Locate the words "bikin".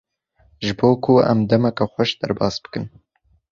2.63-2.83